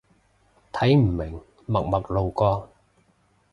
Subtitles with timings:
[0.73, 2.67] 睇唔明，默默路過